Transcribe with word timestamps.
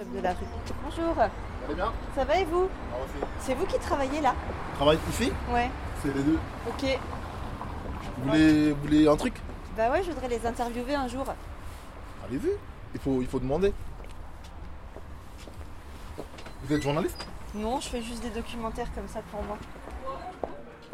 shop 0.00 0.16
de 0.16 0.20
la 0.22 0.30
rue. 0.32 0.46
Bonjour, 0.84 1.18
allez 1.18 1.74
bien 1.74 1.92
ça 2.14 2.24
va 2.24 2.38
et 2.40 2.44
vous 2.44 2.68
Ah. 2.92 2.96
C'est 3.38 3.54
vous 3.54 3.66
qui 3.66 3.78
travaillez 3.78 4.20
là 4.20 4.34
Travail 4.74 4.98
ici 5.10 5.32
Ouais. 5.52 5.70
C'est 6.02 6.14
les 6.14 6.22
deux. 6.22 6.38
Ok. 6.68 6.98
Vous 8.18 8.30
voulez, 8.30 8.72
vous 8.72 8.80
voulez 8.80 9.08
un 9.08 9.16
truc 9.16 9.34
Bah 9.76 9.90
ouais, 9.90 10.02
je 10.02 10.10
voudrais 10.10 10.28
les 10.28 10.46
interviewer 10.46 10.94
un 10.94 11.08
jour. 11.08 11.24
Allez-y. 12.26 12.50
Il 12.94 13.00
faut, 13.00 13.20
il 13.20 13.26
faut 13.26 13.38
demander. 13.38 13.72
Vous 16.64 16.74
êtes 16.74 16.82
journaliste 16.82 17.26
Non, 17.54 17.80
je 17.80 17.88
fais 17.88 18.02
juste 18.02 18.22
des 18.22 18.30
documentaires 18.30 18.92
comme 18.94 19.08
ça 19.08 19.20
pour 19.30 19.42
moi. 19.42 19.58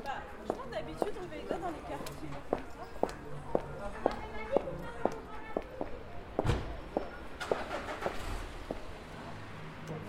Bah, 0.04 0.10
d'habitude, 0.72 1.14
on 1.22 1.30
fait 1.30 1.44
ça 1.48 1.54
dans 1.58 1.68
les 1.68 1.82
quartiers? 1.88 2.28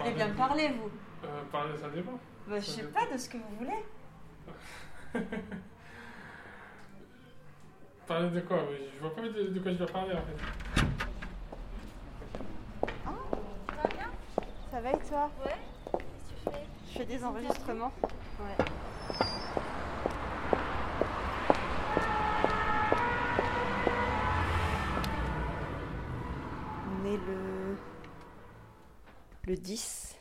Voulez 0.08 0.16
bien 0.24 0.28
me 0.30 0.36
parler, 0.38 0.70
vous 0.70 0.89
Euh, 1.28 1.43
parler, 1.52 1.78
ça 1.78 1.89
dépend. 1.89 2.18
Bah, 2.48 2.60
je 2.60 2.65
sais 2.65 2.84
pas 2.84 3.06
de 3.11 3.18
ce 3.18 3.28
que 3.28 3.36
vous 3.38 3.56
voulez. 3.60 3.84
Parler 8.07 8.29
de 8.29 8.39
quoi 8.39 8.60
Je 8.96 9.00
vois 9.01 9.14
pas 9.14 9.24
de, 9.24 9.48
de 9.50 9.60
quoi 9.60 9.71
je 9.74 9.78
dois 9.78 9.88
parler 9.88 10.14
en 10.14 10.21
fait. 10.21 10.38
Ça 14.71 14.79
va 14.82 14.92
et 14.92 15.00
toi? 15.10 15.29
Ouais 15.43 15.51
Qu'est-ce 15.92 16.00
que 16.00 16.34
tu 16.34 16.51
fais? 16.51 16.65
Je 16.93 16.98
fais 17.00 17.06
des 17.06 17.24
enregistrements. 17.26 17.92
Ouais. 18.39 18.65
On 26.89 27.06
est 27.06 27.18
le... 27.18 27.78
le 29.57 29.64
10, 29.64 30.16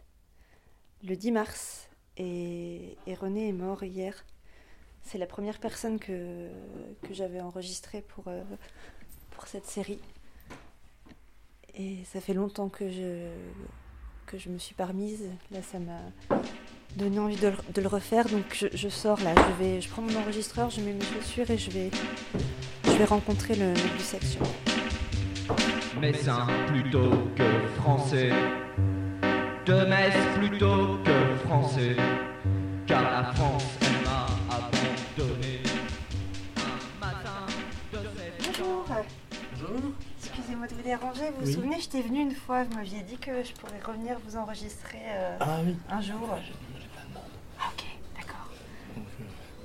le 1.04 1.14
10 1.14 1.32
mars, 1.32 1.88
et, 2.16 2.96
René 3.20 3.48
est 3.48 3.52
mort 3.52 3.82
hier. 3.84 4.24
C'est 5.02 5.18
la 5.18 5.26
première 5.26 5.58
personne 5.58 5.98
que, 5.98 6.48
j'avais 7.10 7.40
enregistrée 7.40 8.00
pour, 8.00 8.28
euh, 8.28 8.42
pour 9.32 9.46
cette 9.46 9.66
série. 9.66 10.00
Et 11.74 11.98
ça 12.04 12.22
fait 12.22 12.32
longtemps 12.32 12.70
que 12.70 12.88
je, 12.88 14.48
me 14.48 14.58
suis 14.58 14.74
pas 14.74 14.86
remise. 14.86 15.28
Là, 15.50 15.60
ça 15.62 15.78
m'a 15.78 16.00
donné 16.96 17.18
envie 17.18 17.36
de, 17.36 17.52
le- 17.76 17.88
refaire. 17.88 18.24
Donc, 18.30 18.66
je, 18.72 18.88
sors 18.88 19.20
là. 19.20 19.34
Je, 19.36 19.62
vais, 19.62 19.80
je 19.82 19.90
prends 19.90 20.00
mon 20.00 20.16
enregistreur, 20.18 20.70
je 20.70 20.80
mets 20.80 20.94
mes 20.94 21.04
chaussures 21.04 21.50
et 21.50 21.58
je 21.58 21.70
vais, 21.70 21.90
rencontrer 23.04 23.54
le 23.54 23.74
mec 26.00 26.16
plutôt 26.68 27.10
que 27.36 27.68
français. 27.76 28.30
De 29.66 29.84
Metz 29.84 30.14
plutôt 30.36 30.98
que 31.04 31.36
français. 31.46 31.96
Car 32.86 33.02
la 33.02 33.32
France, 33.34 33.64
elle 33.80 34.04
m'a 34.04 34.26
abandonné. 34.54 35.60
Un 36.56 37.00
matin 37.00 37.46
de 37.92 37.98
cette 38.16 38.46
Bonjour. 38.46 38.84
Bonjour. 38.88 39.92
Excusez-moi 40.22 40.66
de 40.68 40.74
vous 40.74 40.82
déranger. 40.82 41.30
Vous 41.38 41.46
vous 41.46 41.52
souvenez, 41.52 41.80
j'étais 41.80 42.02
venue 42.02 42.20
une 42.20 42.34
fois. 42.34 42.62
Vous 42.64 42.76
m'aviez 42.76 43.02
dit 43.02 43.16
que 43.18 43.42
je 43.42 43.52
pourrais 43.54 43.80
revenir 43.84 44.16
vous 44.24 44.36
enregistrer 44.36 45.00
euh, 45.04 45.36
Ah 45.40 45.58
oui. 45.64 45.76
un 45.90 46.00
jour. 46.00 46.28
Ah, 47.58 47.64
ok, 47.76 47.84
d'accord. 48.16 48.48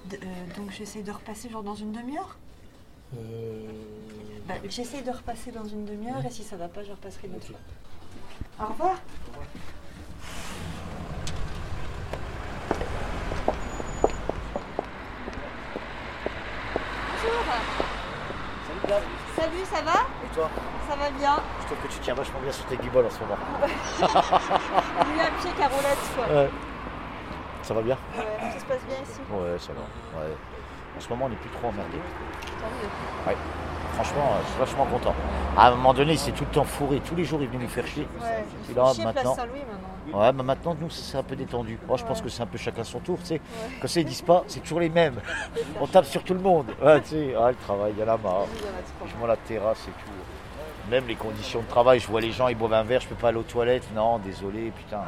De- 0.09 0.15
euh, 0.17 0.57
donc, 0.57 0.71
j'essaie 0.71 1.03
de 1.03 1.11
repasser 1.11 1.49
genre 1.49 1.63
dans 1.63 1.75
une 1.75 1.91
demi-heure? 1.91 2.37
Euh... 3.15 3.67
Bah, 4.47 4.55
J'essaie 4.67 5.03
de 5.03 5.11
repasser 5.11 5.51
dans 5.51 5.65
une 5.65 5.85
demi-heure 5.85 6.25
et 6.25 6.31
si 6.31 6.43
ça 6.43 6.55
va 6.57 6.67
pas, 6.67 6.83
je 6.83 6.91
repasserai 6.91 7.27
une 7.27 7.35
autre 7.35 7.47
fois. 7.47 8.65
Au 8.65 8.69
revoir. 8.71 8.95
Bonjour. 17.31 17.45
Salut 18.67 18.87
Dave, 18.87 19.03
Salut, 19.37 19.65
ça 19.65 19.81
va? 19.81 19.99
Et 20.25 20.35
toi? 20.35 20.49
Ça 20.89 20.95
va 20.97 21.09
bien. 21.11 21.37
Je 21.61 21.65
trouve 21.65 21.77
que 21.77 21.87
tu 21.87 21.99
tiens 21.99 22.13
vachement 22.13 22.39
bien 22.41 22.51
sur 22.51 22.65
tes 22.65 22.75
guibolles 22.75 23.05
en 23.05 23.09
ce 23.09 23.19
moment. 23.21 23.37
J'ai 23.97 24.03
eu 24.03 25.19
un 25.21 25.31
pied 25.41 25.51
carolette 25.57 25.97
quoi. 26.15 26.25
Ouais. 26.27 26.49
Ça 27.63 27.73
va 27.73 27.81
bien? 27.81 27.97
Ouais, 28.17 28.51
ça 28.51 28.59
se 28.59 28.65
passe 28.65 28.83
bien 28.85 28.97
ici. 29.01 29.21
Ouais, 29.31 29.57
ça 29.59 29.71
va. 29.71 30.19
Ouais. 30.19 30.35
En 30.97 30.99
ce 30.99 31.09
moment, 31.09 31.25
on 31.25 31.29
n'est 31.29 31.35
plus 31.35 31.49
trop 31.49 31.67
emmerdé. 31.67 31.97
Tant 31.97 32.67
mieux. 33.31 33.35
Franchement, 33.93 34.31
euh, 34.31 34.41
je 34.45 34.49
suis 34.51 34.59
vachement 34.59 34.85
content. 34.85 35.13
À 35.57 35.67
un 35.67 35.71
moment 35.71 35.93
donné, 35.93 36.13
il 36.13 36.17
s'est 36.19 36.31
tout 36.31 36.45
le 36.45 36.49
temps 36.51 36.63
fourré. 36.63 37.01
Tous 37.05 37.13
les 37.15 37.25
jours, 37.25 37.39
il 37.41 37.49
venait 37.49 37.63
nous 37.63 37.69
faire 37.69 37.85
chier. 37.85 38.07
Ouais, 38.21 38.45
il 38.69 38.75
là, 38.75 38.85
faut 38.85 38.93
chier 38.95 39.03
maintenant- 39.03 39.35
maintenant. 39.35 40.19
Ouais, 40.19 40.31
mais 40.33 40.43
maintenant, 40.43 40.75
nous, 40.79 40.89
c'est 40.89 41.17
un 41.17 41.23
peu 41.23 41.35
détendu. 41.35 41.77
Moi, 41.87 41.97
je 41.97 42.05
pense 42.05 42.17
Ouais. 42.19 42.23
que 42.23 42.29
c'est 42.29 42.41
un 42.41 42.45
peu 42.47 42.57
chacun 42.57 42.83
son 42.83 42.99
tour, 42.99 43.17
tu 43.19 43.25
sais. 43.25 43.33
Ouais. 43.35 43.41
Comme 43.79 43.89
ça, 43.89 43.99
ils 43.99 44.05
disent 44.05 44.21
pas, 44.21 44.43
c'est 44.47 44.61
toujours 44.61 44.79
les 44.79 44.89
mêmes. 44.89 45.15
On 45.79 45.87
tape 45.87 46.05
sur 46.05 46.23
tout 46.23 46.33
le 46.33 46.39
monde. 46.39 46.67
Ouais, 46.81 47.01
tu 47.01 47.09
sais, 47.09 47.35
ah, 47.39 47.49
le 47.49 47.55
travail, 47.57 47.93
il 47.95 47.99
y 47.99 48.03
en 48.09 48.13
a 48.13 48.17
marre. 48.17 48.45
Je 49.05 49.15
vois 49.17 49.27
la 49.27 49.37
terrasse 49.37 49.83
et 49.87 49.91
tout. 49.91 50.89
Même 50.89 51.05
les 51.07 51.15
conditions 51.15 51.61
de 51.61 51.67
travail, 51.67 51.99
je 51.99 52.07
vois 52.07 52.21
les 52.21 52.31
gens, 52.31 52.47
ils 52.47 52.57
boivent 52.57 52.73
un 52.73 52.83
verre, 52.83 53.01
je 53.01 53.07
peux 53.07 53.15
pas 53.15 53.27
aller 53.29 53.37
aux 53.37 53.43
toilettes. 53.43 53.87
Non, 53.93 54.17
désolé, 54.19 54.71
putain. 54.75 55.01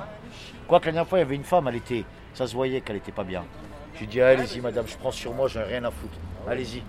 Quoique 0.67 0.85
la 0.87 0.91
dernière 0.91 1.07
fois, 1.09 1.17
il 1.19 1.21
y 1.21 1.25
avait 1.25 1.35
une 1.35 1.43
femme, 1.43 1.67
elle 1.67 1.77
était, 1.77 2.05
ça 2.33 2.45
se 2.47 2.53
voyait 2.53 2.81
qu'elle 2.81 2.97
était 2.97 3.11
pas 3.11 3.23
bien. 3.23 3.43
J'ai 3.99 4.05
dit, 4.07 4.21
allez-y, 4.21 4.59
madame, 4.59 4.85
je 4.87 4.95
prends 4.97 5.11
sur 5.11 5.33
moi, 5.33 5.47
j'en 5.47 5.61
ai 5.61 5.65
rien 5.65 5.83
à 5.83 5.91
foutre. 5.91 6.17
Allez-y. 6.49 6.83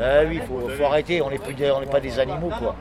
Ah 0.00 0.22
oui, 0.26 0.40
faut, 0.46 0.68
faut 0.68 0.84
arrêter, 0.84 1.20
on 1.22 1.30
n'est 1.30 1.38
plus 1.38 1.54
des- 1.54 1.70
on 1.70 1.80
n'est 1.80 1.86
pas 1.86 2.00
des 2.00 2.18
animaux, 2.18 2.50
quoi. 2.58 2.74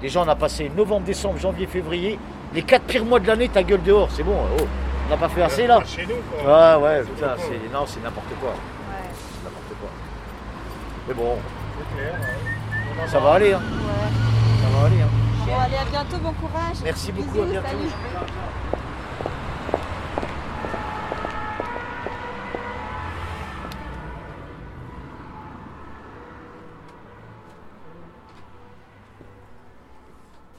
Déjà, 0.00 0.20
on 0.20 0.28
a 0.28 0.34
passé 0.34 0.68
novembre, 0.68 1.06
décembre, 1.06 1.38
janvier, 1.38 1.66
février, 1.66 2.18
les 2.52 2.62
quatre 2.62 2.84
pires 2.84 3.04
mois 3.04 3.20
de 3.20 3.26
l'année, 3.26 3.48
ta 3.48 3.62
gueule 3.62 3.82
dehors, 3.82 4.10
c'est 4.10 4.22
bon. 4.24 4.36
oh. 4.58 4.64
On 5.06 5.10
n'a 5.10 5.16
pas 5.18 5.28
fait 5.28 5.42
assez 5.42 5.66
là. 5.66 5.82
Chez 5.84 6.06
nous 6.06 6.14
quoi. 6.42 6.78
Ouais, 6.78 6.82
ouais, 6.82 7.02
putain, 7.02 7.34
c'est, 7.38 7.72
non, 7.72 7.84
c'est 7.86 8.02
n'importe 8.02 8.26
quoi. 8.40 8.50
Ouais. 8.50 8.56
C'est 9.12 9.44
n'importe 9.44 9.78
quoi. 9.80 9.90
Mais 11.08 11.14
bon, 11.14 11.34
ouais. 11.34 13.08
ça 13.08 13.18
va 13.20 13.32
aller, 13.34 13.52
hein. 13.52 13.60
Ouais. 13.60 14.62
Ça 14.62 14.78
va 14.78 14.86
aller, 14.86 15.02
hein. 15.02 15.08
Bon, 15.46 15.58
allez, 15.60 15.76
à 15.76 15.84
bientôt, 15.90 16.16
bon 16.22 16.32
courage. 16.32 16.76
Merci 16.82 17.12
beaucoup, 17.12 17.42
à 17.42 17.44
bientôt. 17.44 17.66
salut. 17.68 17.90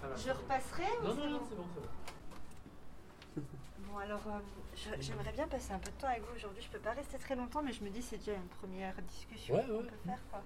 Ça 0.02 0.08
va. 0.08 0.16
Je 0.16 0.30
repasserai 0.32 0.84
ou 1.02 1.08
Non, 1.08 1.16
c'est 1.16 1.22
non, 1.26 1.30
non, 1.32 1.38
bon 1.40 1.46
c'est 1.50 1.56
bon, 1.56 1.64
c'est 1.74 1.82
bon. 1.82 3.44
Bon, 3.92 3.98
alors, 4.00 4.22
euh, 4.28 4.40
je- 4.75 4.75
j'aimerais 5.00 5.31
bien 5.31 5.47
passer 5.47 5.73
un 5.73 5.79
peu 5.79 5.91
de 5.91 5.96
temps 5.97 6.07
avec 6.07 6.22
vous 6.23 6.35
aujourd'hui. 6.35 6.62
Je 6.63 6.69
peux 6.69 6.79
pas 6.79 6.91
rester 6.94 7.18
très 7.18 7.35
longtemps, 7.35 7.62
mais 7.63 7.72
je 7.73 7.84
me 7.84 7.90
dis 7.90 8.01
c'est 8.01 8.18
déjà 8.18 8.34
une 8.34 8.47
première 8.47 8.96
discussion 9.03 9.56
Ouais, 9.56 9.66
qu'on 9.66 9.78
ouais. 9.78 9.84
peut 9.84 9.96
faire. 10.06 10.19
Quoi. 10.31 10.44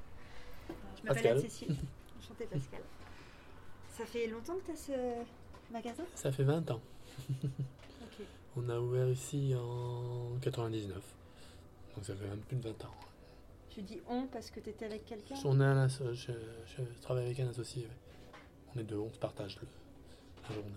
Je 1.02 1.08
m'appelle. 1.08 1.28
Anne-Cécile. 1.38 1.76
Enchantée, 2.20 2.46
Pascal. 2.46 2.82
Ça 3.90 4.06
fait 4.06 4.28
longtemps 4.28 4.56
que 4.58 4.66
tu 4.66 4.72
as 4.72 4.76
ce 4.76 5.72
magasin? 5.74 6.04
Ça 6.16 6.32
fait 6.32 6.44
20 6.44 6.72
ans. 6.72 6.82
On 8.56 8.70
a 8.70 8.80
ouvert 8.80 9.08
ici 9.10 9.54
en 9.56 10.38
99. 10.42 10.96
Donc 11.96 12.06
ça 12.06 12.16
fait 12.16 12.28
même 12.28 12.40
plus 12.40 12.58
de 12.58 12.64
20 12.70 12.86
ans. 12.86 12.94
Tu 13.70 13.82
dis 13.82 14.02
on 14.10 14.26
parce 14.28 14.50
que 14.52 14.60
tu 14.60 14.70
étais 14.70 14.86
avec 14.86 15.06
quelqu'un? 15.06 15.36
On 15.46 15.60
est 15.62 15.64
un 15.66 15.86
asso- 15.86 16.14
je, 16.14 16.32
je 16.66 16.82
travaille 17.02 17.26
avec 17.26 17.40
un 17.40 17.48
associé. 17.50 17.84
ouais. 17.84 17.90
On 18.76 18.80
est 18.80 18.84
deux, 18.84 18.98
on 18.98 19.12
se 19.12 19.20
partage 19.20 19.58
le, 19.62 19.68
la 20.50 20.56
journée. 20.56 20.72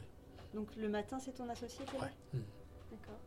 Donc 0.55 0.69
le 0.77 0.89
matin, 0.89 1.19
c'est 1.19 1.33
ton 1.33 1.49
associé 1.49 1.85
qui 1.87 1.97
est 1.97 1.99
là? 2.01 2.05
Ouais. 2.35 2.41
D'accord. 2.91 3.19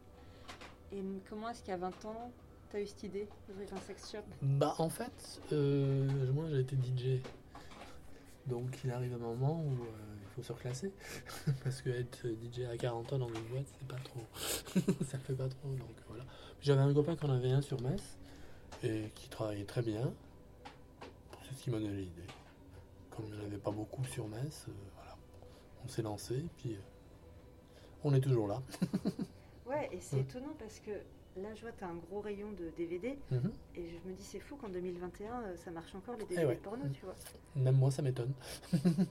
Et 0.95 1.03
comment 1.29 1.49
est-ce 1.49 1.61
qu'à 1.61 1.75
20 1.75 2.05
ans, 2.05 2.31
tu 2.69 2.77
as 2.77 2.81
eu 2.81 2.87
cette 2.87 3.03
idée 3.03 3.27
d'ouvrir 3.47 3.67
un 3.73 3.81
sex 3.81 4.11
shop? 4.11 4.23
Bah 4.41 4.75
en 4.77 4.89
fait, 4.89 5.41
moi 5.51 6.45
j'ai 6.49 6.61
été 6.61 6.77
DJ. 6.77 7.21
Donc 8.47 8.79
il 8.85 8.91
arrive 8.91 9.13
un 9.13 9.17
moment 9.17 9.61
où 9.61 9.73
euh, 9.73 10.15
il 10.21 10.27
faut 10.35 10.43
se 10.43 10.53
reclasser. 10.53 10.93
Parce 11.65 11.81
que 11.81 11.89
être 11.89 12.27
DJ 12.27 12.61
à 12.71 12.77
40 12.77 13.11
ans 13.11 13.17
dans 13.19 13.27
une 13.27 13.43
boîte, 13.49 13.65
c'est 13.77 13.87
pas 13.87 13.97
trop. 13.97 14.21
ça 15.05 15.17
fait 15.17 15.33
pas 15.33 15.49
trop. 15.49 15.67
Donc 15.67 15.95
voilà. 16.07 16.23
J'avais 16.61 16.81
un 16.81 16.93
copain 16.93 17.17
qui 17.17 17.25
en 17.25 17.31
avait 17.31 17.51
un 17.51 17.61
sur 17.61 17.81
Metz 17.81 18.17
et 18.81 19.11
qui 19.15 19.27
travaillait 19.27 19.65
très 19.65 19.81
bien. 19.81 20.13
C'est 21.43 21.55
ce 21.55 21.63
qui 21.63 21.71
m'a 21.71 21.79
donné 21.79 21.97
l'idée. 21.97 22.27
Comme 23.09 23.25
il 23.25 23.33
n'y 23.33 23.41
en 23.41 23.45
avait 23.47 23.57
pas 23.57 23.71
beaucoup 23.71 24.05
sur 24.05 24.29
Metz, 24.29 24.65
euh, 24.69 24.71
voilà. 24.95 25.17
On 25.83 25.89
s'est 25.89 26.03
lancé 26.03 26.45
puis 26.55 26.75
euh, 26.75 26.79
on 28.05 28.13
est 28.13 28.21
toujours 28.21 28.47
là. 28.47 28.61
Ouais, 29.65 29.89
et 29.91 29.99
c'est 30.01 30.17
Ouais. 30.17 30.21
étonnant 30.23 30.53
parce 30.59 30.79
que 30.79 30.91
là, 31.41 31.53
je 31.55 31.61
vois, 31.61 31.71
tu 31.71 31.83
as 31.83 31.87
un 31.87 31.95
gros 31.95 32.21
rayon 32.21 32.51
de 32.53 32.69
DVD 32.77 33.17
Mhm. 33.31 33.51
et 33.75 33.89
je 33.89 34.09
me 34.09 34.15
dis, 34.15 34.23
c'est 34.23 34.39
fou 34.39 34.55
qu'en 34.55 34.69
2021, 34.69 35.41
euh, 35.41 35.57
ça 35.57 35.71
marche 35.71 35.93
encore 35.95 36.15
les 36.15 36.23
Eh 36.25 36.27
DVD 36.27 36.45
ouais. 36.47 36.55
de 36.55 36.59
porno, 36.61 36.85
Mm. 36.85 36.91
tu 36.91 37.05
vois. 37.05 37.15
Même 37.55 37.75
moi, 37.77 37.91
ça 37.91 38.01
m'étonne. 38.01 38.33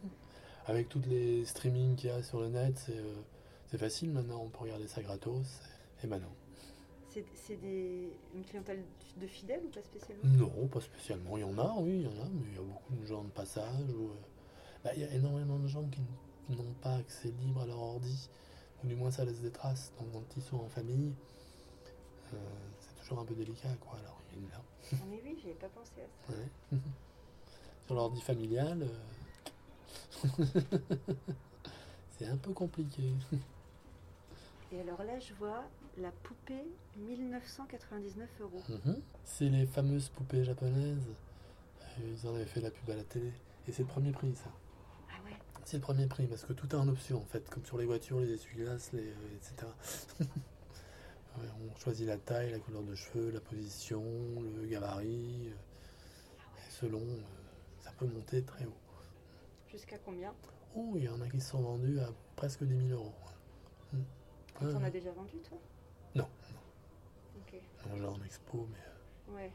Avec 0.67 0.89
tous 0.89 1.03
les 1.07 1.45
streamings 1.45 1.97
qu'il 1.97 2.09
y 2.09 2.13
a 2.13 2.23
sur 2.23 2.41
le 2.41 2.49
net, 2.49 2.79
c'est 2.79 2.97
euh, 2.97 3.79
facile 3.79 4.11
maintenant, 4.11 4.41
on 4.45 4.49
peut 4.49 4.61
regarder 4.61 4.87
ça 4.87 5.03
gratos. 5.03 5.61
Et 6.03 6.07
ben 6.07 6.19
non. 6.19 6.29
C'est 7.11 7.25
c'est 7.35 7.57
des... 7.57 8.09
une 8.35 8.45
clientèle 8.45 8.83
de 9.21 9.27
fidèles 9.27 9.61
ou 9.65 9.69
pas 9.69 9.83
spécialement? 9.83 10.23
Non, 10.25 10.67
pas 10.69 10.81
spécialement. 10.81 11.37
Il 11.37 11.41
y 11.41 11.45
en 11.45 11.59
a, 11.59 11.75
oui, 11.79 12.01
il 12.01 12.03
y 12.03 12.07
en 12.07 12.23
a, 12.25 12.29
mais 12.29 12.47
il 12.49 12.55
y 12.55 12.59
a 12.59 12.63
beaucoup 12.63 12.95
de 12.95 13.05
gens 13.07 13.23
de 13.25 13.31
passage. 13.31 13.89
Ou, 13.91 14.05
euh, 14.09 14.15
bah, 14.83 14.91
il 14.97 15.03
y 15.03 15.05
a 15.05 15.13
énormément 15.13 15.59
de 15.59 15.67
gens 15.69 15.85
qui 15.89 16.01
n'ont 16.51 16.73
pas 16.83 16.97
accès 16.97 17.29
libre 17.43 17.61
à 17.63 17.67
leur 17.67 17.79
ordi, 17.81 18.29
ou 18.85 18.89
du 18.89 18.95
moins 18.97 19.11
ça 19.11 19.25
laisse 19.25 19.41
des 19.41 19.51
traces. 19.51 19.93
Donc 19.99 20.13
quand 20.13 20.37
ils 20.37 20.43
sont 20.43 20.57
en 20.59 20.69
famille, 20.69 21.13
euh, 22.33 22.37
c'est 22.81 23.01
toujours 23.01 23.21
un 23.21 23.25
peu 23.25 23.35
délicat, 23.35 23.75
quoi. 23.81 23.99
Alors 23.99 24.21
il 24.33 24.41
y 24.41 24.45
a 24.45 24.47
une. 24.47 24.51
Ah, 24.93 25.05
mais 25.11 25.21
oui, 25.25 25.39
j'y 25.43 25.51
ai 25.51 25.55
pas 25.55 25.69
pensé 25.69 25.93
à 26.03 26.07
ça. 26.33 26.33
Ouais. 26.33 26.79
Sur 27.87 27.95
l'ordi 27.97 28.21
familial, 28.21 28.83
euh, 28.83 30.29
c'est 32.19 32.27
un 32.27 32.37
peu 32.37 32.53
compliqué. 32.53 33.13
Et 34.73 34.81
alors 34.81 35.03
là, 35.05 35.19
je 35.21 35.35
vois 35.35 35.65
la 35.99 36.11
poupée 36.11 36.65
1999 36.97 38.29
euros. 38.41 38.63
Mhm. 38.69 39.01
C'est 39.25 39.49
les 39.49 39.67
fameuses 39.67 40.09
poupées 40.09 40.45
japonaises. 40.45 41.07
Euh, 41.99 42.15
Ils 42.17 42.27
en 42.27 42.35
avaient 42.35 42.47
fait 42.47 42.61
la 42.61 42.71
pub 42.71 42.89
à 42.91 42.97
la 42.97 43.05
télé. 43.05 43.33
Et 43.69 43.73
c'est 43.73 43.83
le 43.83 43.89
premier 43.89 44.13
prix, 44.13 44.35
ça. 44.35 44.51
C'est 45.65 45.79
le 45.79 45.83
premier 45.83 46.07
prix 46.07 46.27
parce 46.27 46.45
que 46.45 46.53
tout 46.53 46.69
est 46.71 46.75
en 46.79 46.89
option 46.89 47.19
en 47.19 47.25
fait, 47.27 47.49
comme 47.49 47.65
sur 47.65 47.79
les 47.79 47.87
voitures, 47.87 48.21
les 48.21 48.33
essuie-glaces, 48.33 48.93
les, 48.93 49.09
euh, 49.09 49.37
etc. 49.37 49.67
On 51.37 51.77
choisit 51.81 52.07
la 52.07 52.17
taille, 52.19 52.51
la 52.53 52.59
couleur 52.59 52.83
de 52.83 52.95
cheveux, 52.95 53.31
la 53.31 53.41
position, 53.41 54.03
le 54.41 54.67
gabarit. 54.67 55.49
euh, 55.49 55.53
et 56.59 56.71
selon, 56.71 57.01
euh, 57.01 57.21
ça 57.81 57.91
peut 57.99 58.07
monter 58.07 58.43
très 58.43 58.67
haut. 58.67 58.77
Jusqu'à 59.69 59.99
combien? 59.99 60.33
Oh, 60.77 60.93
il 60.97 61.05
y 61.05 61.09
en 61.09 61.21
a 61.21 61.29
qui 61.29 61.41
sont 61.41 61.61
vendus 61.61 61.99
à 61.99 62.09
presque 62.37 62.63
10 62.63 62.89
000 62.89 63.01
euros. 63.01 63.13
Mm. 63.93 63.99
Ouais, 64.63 64.73
T'en 64.73 64.85
as 64.85 64.91
déjà 64.91 65.11
vendu, 65.13 65.39
toi? 65.49 65.59
Non, 66.15 66.29
Ok. 67.37 67.55
non, 67.89 67.97
genre 67.97 68.15
en 68.15 68.23
expo, 68.23 68.69
mais 68.71 69.35
Ouais. 69.35 69.51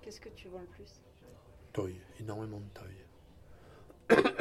Qu'est-ce 0.00 0.20
que 0.20 0.28
tu 0.30 0.48
vends 0.48 0.60
le 0.60 0.66
plus? 0.66 1.02
Toy, 1.72 2.00
énormément 2.20 2.60
de 2.60 2.68
toy. 2.72 2.94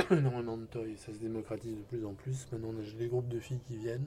énormément 0.11 0.57
de 0.57 0.65
toy, 0.65 0.95
ça 0.97 1.13
se 1.13 1.19
démocratise 1.19 1.75
de 1.77 1.83
plus 1.83 2.05
en 2.05 2.13
plus. 2.13 2.47
Maintenant, 2.51 2.69
on 2.75 2.79
a 2.79 2.97
des 2.97 3.07
groupes 3.07 3.27
de 3.27 3.39
filles 3.39 3.59
qui 3.67 3.77
viennent, 3.77 4.05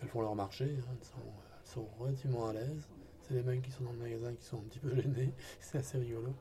elles 0.00 0.08
font 0.08 0.22
leur 0.22 0.34
marché, 0.34 0.64
hein, 0.64 0.94
elles, 0.98 1.06
sont, 1.06 1.16
elles 1.20 1.70
sont 1.70 1.86
relativement 1.98 2.48
à 2.48 2.52
l'aise. 2.52 2.88
C'est 3.22 3.34
les 3.34 3.42
mecs 3.42 3.62
qui 3.62 3.70
sont 3.70 3.84
dans 3.84 3.92
le 3.92 3.98
magasin 3.98 4.32
qui 4.34 4.44
sont 4.44 4.58
un 4.58 4.62
petit 4.62 4.80
peu 4.80 4.94
gênés, 5.00 5.32
c'est 5.60 5.78
assez 5.78 5.98
rigolo. 5.98 6.34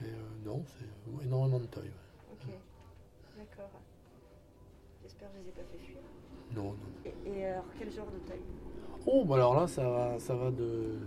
Mais 0.00 0.08
euh, 0.08 0.44
non, 0.44 0.64
c'est 0.66 1.24
énormément 1.26 1.58
de 1.60 1.66
toy. 1.66 1.82
ouais. 1.84 1.90
Ok. 2.32 2.48
D'accord. 3.36 3.70
J'espère 5.02 5.28
que 5.30 5.38
je 5.38 5.42
les 5.42 5.48
ai 5.48 5.52
pas 5.52 5.62
fait 5.70 5.78
fuir. 5.78 5.98
Non, 6.54 6.72
non. 6.72 6.76
Et, 7.04 7.30
et 7.30 7.46
alors, 7.46 7.64
quel 7.78 7.92
genre 7.92 8.10
de 8.10 8.18
taille 8.28 8.40
Oh, 9.06 9.24
bah 9.24 9.36
alors 9.36 9.54
là, 9.58 9.66
ça 9.66 9.88
va, 9.88 10.18
ça 10.18 10.34
va 10.34 10.50
de. 10.50 10.98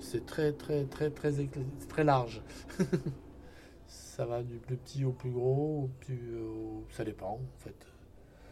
C'est 0.00 0.26
très, 0.26 0.52
très, 0.52 0.84
très, 0.84 1.10
très, 1.10 1.32
très 1.88 2.04
large. 2.04 2.42
ça 4.14 4.26
va 4.26 4.42
du 4.42 4.58
plus 4.58 4.76
petit 4.76 5.04
au 5.04 5.12
plus 5.12 5.30
gros, 5.30 5.84
au 5.84 5.90
plus, 6.00 6.36
au- 6.38 6.84
ça 6.90 7.04
dépend 7.04 7.32
en 7.32 7.58
fait. 7.58 7.74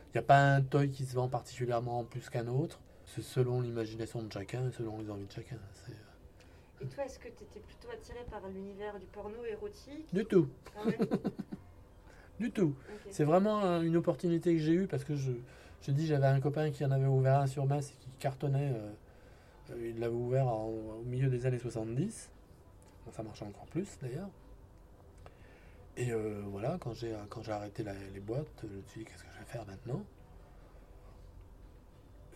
Il 0.09 0.17
n'y 0.17 0.19
a 0.19 0.23
pas 0.23 0.55
un 0.55 0.61
toy 0.63 0.91
qui 0.91 1.05
se 1.07 1.15
vend 1.15 1.29
particulièrement 1.29 2.05
plus 2.05 2.29
qu'un 2.29 2.49
autre. 2.49 2.81
C'est 3.07 3.23
selon 3.23 3.61
l'imagination 3.61 4.23
de 4.23 4.33
chacun 4.33 4.69
et 4.69 4.73
selon 4.73 4.99
les 5.01 5.11
envies 5.11 5.27
de 5.27 5.33
chacun. 5.33 5.59
C'est... 5.87 6.85
Et 6.85 6.89
toi, 6.89 7.05
est-ce 7.05 7.19
que 7.19 7.29
tu 7.29 7.45
étais 7.45 7.61
plutôt 7.61 7.89
attiré 7.93 8.19
par 8.31 8.47
l'univers 8.49 8.99
du 8.99 9.07
porno 9.07 9.45
érotique? 9.45 10.13
Du 10.13 10.25
tout, 10.25 10.49
Ah 10.77 10.83
du 12.41 12.51
tout. 12.51 12.75
C'est 13.11 13.25
vraiment 13.25 13.63
euh, 13.65 13.83
une 13.83 13.97
opportunité 13.97 14.53
que 14.55 14.61
j'ai 14.61 14.73
eue 14.73 14.87
parce 14.89 15.05
que 15.05 15.15
je, 15.15 15.33
je 15.83 15.93
dis 15.93 16.07
j'avais 16.07 16.27
un 16.27 16.41
copain 16.41 16.71
qui 16.71 16.85
en 16.85 16.91
avait 16.91 17.07
ouvert 17.07 17.39
un 17.41 17.47
sur 17.47 17.67
Masse 17.67 17.91
et 17.91 17.95
qui 18.01 18.09
cartonnait. 18.19 18.73
euh, 18.75 18.93
euh, 19.71 19.91
il 19.91 20.01
l'avait 20.01 20.15
ouvert 20.15 20.49
en- 20.49 20.69
au 20.69 21.03
milieu 21.05 21.29
des 21.31 21.47
années 21.47 21.59
70. 21.59 22.31
Bon, 23.07 23.13
ça 23.13 23.23
marchait 23.23 23.45
encore 23.45 23.67
plus 23.67 23.99
d'ailleurs. 24.01 24.29
Et 25.97 26.11
euh, 26.11 26.43
voilà, 26.47 26.79
quand 26.81 26.95
j'ai 26.95 27.15
quand 27.29 27.43
j'ai 27.43 27.53
arrêté 27.53 27.83
la- 27.83 27.93
les 27.93 28.21
boîtes, 28.21 28.47
je 28.63 28.67
me 28.69 28.83
suis 28.83 29.01
dit 29.01 29.05
qu'est-ce 29.07 29.23
que 29.25 29.31
je 29.35 29.39
vais 29.39 29.45
faire 29.45 29.67
maintenant? 29.67 30.03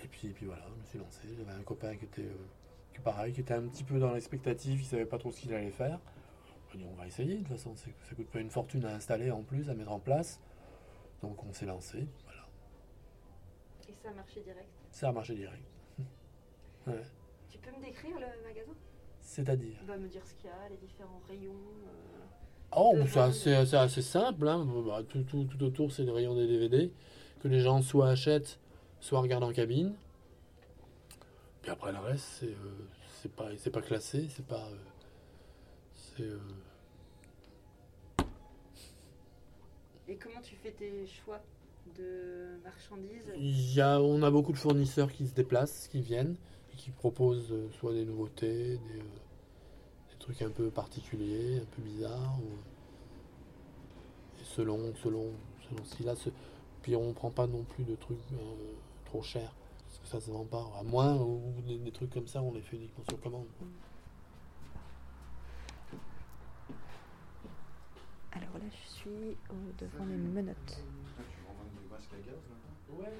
Et 0.02 0.08
puis, 0.08 0.28
et 0.28 0.32
puis 0.32 0.46
voilà, 0.46 0.62
je 0.74 0.80
me 0.80 0.84
suis 0.84 0.98
lancé. 0.98 1.22
J'avais 1.36 1.52
un 1.58 1.62
copain 1.62 1.96
qui 1.96 2.04
était 2.04 2.22
euh, 2.22 2.46
qui 2.92 3.00
pareil, 3.00 3.32
qui 3.32 3.40
était 3.40 3.54
un 3.54 3.62
petit 3.66 3.82
peu 3.84 3.98
dans 3.98 4.12
l'expectative, 4.12 4.80
il 4.80 4.84
savait 4.84 5.06
pas 5.06 5.18
trop 5.18 5.30
ce 5.32 5.40
qu'il 5.40 5.54
allait 5.54 5.70
faire. 5.70 5.98
On 6.70 6.74
a 6.74 6.76
dit 6.76 6.84
on 6.90 6.94
va 6.94 7.06
essayer, 7.06 7.34
de 7.36 7.38
toute 7.40 7.48
façon, 7.56 7.74
c'est- 7.76 7.94
ça 8.08 8.14
coûte 8.14 8.28
pas 8.30 8.40
une 8.40 8.50
fortune 8.50 8.84
à 8.84 8.94
installer 8.94 9.30
en 9.30 9.42
plus, 9.42 9.70
à 9.70 9.74
mettre 9.74 9.92
en 9.92 10.00
place. 10.00 10.38
Donc 11.22 11.42
on 11.44 11.52
s'est 11.52 11.64
lancé, 11.66 12.06
voilà. 12.24 12.46
Et 13.88 13.94
ça 14.02 14.10
a 14.10 14.12
marché 14.12 14.42
direct? 14.42 14.68
Ça 14.90 15.08
a 15.08 15.12
marché 15.12 15.34
direct. 15.34 15.64
Ouais. 16.86 17.02
Tu 17.50 17.58
peux 17.58 17.70
me 17.72 17.80
décrire 17.82 18.14
le 18.20 18.26
magasin? 18.46 18.72
C'est-à-dire? 19.20 19.76
Tu 19.80 19.86
vas 19.86 19.96
me 19.96 20.06
dire 20.08 20.24
ce 20.24 20.34
qu'il 20.34 20.46
y 20.46 20.52
a, 20.52 20.68
les 20.68 20.76
différents 20.76 21.20
rayons. 21.26 21.50
euh, 21.52 22.24
Oh, 22.76 22.94
c'est 23.06 23.76
assez, 23.76 24.02
simple. 24.02 24.46
hein. 24.48 24.66
Bah, 24.86 25.00
tout, 25.08 25.22
tout- 25.22 25.44
tout 25.44 25.64
autour, 25.64 25.92
c'est 25.92 26.04
les 26.04 26.12
rayons 26.12 26.34
des 26.34 26.46
DVD 26.46 26.92
que 27.42 27.48
les 27.48 27.60
gens 27.60 27.82
soit 27.82 28.08
achètent, 28.10 28.58
soit 29.00 29.20
regardent 29.20 29.44
en 29.44 29.52
cabine. 29.52 29.94
Puis 31.62 31.70
après, 31.70 31.92
le 31.92 31.98
reste, 31.98 32.24
c'est 32.40 32.46
euh, 32.46 33.28
pas, 33.36 33.48
c'est 33.58 33.70
pas 33.70 33.82
classé, 33.82 34.28
c'est 34.34 34.46
pas. 34.46 34.68
euh, 34.70 34.76
c'est. 35.94 36.22
euh, 36.22 36.38
Et 40.08 40.16
comment 40.16 40.40
tu 40.42 40.54
fais 40.56 40.70
tes 40.70 41.06
choix 41.06 41.40
de 41.98 42.58
marchandises? 42.62 43.32
Il 43.38 43.74
y 43.74 43.80
a, 43.80 44.00
on 44.00 44.22
a 44.22 44.30
beaucoup 44.30 44.52
de 44.52 44.58
fournisseurs 44.58 45.10
qui 45.12 45.26
se 45.26 45.34
déplacent, 45.34 45.88
qui 45.88 46.00
viennent 46.00 46.36
et 46.72 46.76
qui 46.76 46.90
proposent 46.90 47.52
soit 47.80 47.92
des 47.92 48.04
nouveautés, 48.04 48.78
des, 48.78 49.02
trucs 50.26 50.42
un 50.42 50.50
peu 50.50 50.70
particuliers, 50.70 51.60
un 51.62 51.64
peu 51.76 51.82
bizarres. 51.82 52.36
ou- 52.40 52.58
et 54.40 54.44
selon, 54.44 54.94
selon, 54.96 55.30
selon 55.68 55.84
ce 55.84 55.94
qu'il 55.96 56.08
a. 56.08 56.16
ce- 56.16 56.30
Puis 56.82 56.94
on 56.96 57.12
prend 57.12 57.30
pas 57.30 57.46
non 57.46 57.62
plus 57.64 57.84
de 57.84 57.94
trucs 57.96 58.18
euh, 58.32 58.36
trop 59.06 59.22
chers, 59.22 59.52
parce 59.86 59.98
que 59.98 60.06
ça 60.06 60.20
se 60.20 60.30
vend 60.30 60.44
pas. 60.44 60.64
À 60.78 60.82
moins, 60.84 61.16
ou 61.16 61.40
des, 61.66 61.78
des 61.78 61.90
trucs 61.90 62.10
comme 62.12 62.26
ça, 62.28 62.42
on 62.42 62.52
les 62.54 62.60
fait 62.62 62.76
uniquement 62.76 63.04
sur 63.08 63.20
commande. 63.20 63.46
Alors 68.32 68.52
là, 68.58 68.64
je 68.70 68.88
suis 68.88 69.10
au- 69.50 69.72
devant 69.78 70.04
les 70.04 70.16
menottes. 70.16 70.56
Tu 70.66 70.74
des 71.82 71.88
masques 71.90 72.12
à 72.12 72.18
gaz 72.18 72.34
là? 72.50 72.94
Ouais, 72.98 73.12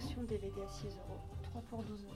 Promotion 0.00 0.22
DVD 0.22 0.62
à 0.62 0.68
6 0.68 0.86
euros. 0.86 1.20
3 1.42 1.62
pour 1.68 1.82
12 1.82 2.04
euros. 2.04 2.14